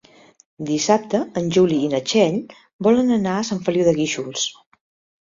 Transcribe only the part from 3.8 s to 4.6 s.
de Guíxols.